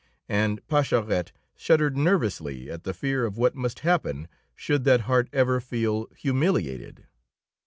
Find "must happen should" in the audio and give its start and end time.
3.53-4.83